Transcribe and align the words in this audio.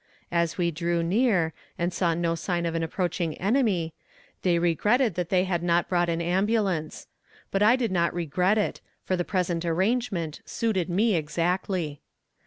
As 0.31 0.57
we 0.57 0.71
drew 0.71 1.03
near, 1.03 1.53
and 1.77 1.93
saw 1.93 2.15
no 2.15 2.33
sign 2.33 2.65
of 2.65 2.73
an 2.73 2.81
approaching 2.81 3.37
enemy, 3.37 3.93
they 4.41 4.57
regretted 4.57 5.13
that 5.13 5.29
they 5.29 5.43
had 5.43 5.61
not 5.61 5.87
brought 5.87 6.09
an 6.09 6.23
ambulance; 6.23 7.05
but 7.51 7.61
I 7.61 7.75
did 7.75 7.91
not 7.91 8.11
regret 8.11 8.57
it, 8.57 8.81
for 9.03 9.15
the 9.15 9.23
present 9.23 9.63
arrangement 9.63 10.41
suited 10.43 10.89
me 10.89 11.13
exactly. 11.15 12.01